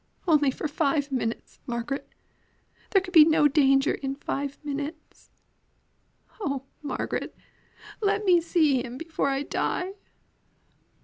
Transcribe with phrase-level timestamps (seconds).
[0.27, 2.09] Only for five minutes, Margaret.
[2.89, 5.29] There could be no danger in five minutes.
[6.39, 7.35] Oh, Margaret,
[8.01, 9.93] let me see him before I die!"